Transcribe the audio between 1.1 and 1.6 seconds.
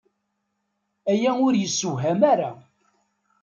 Aya ur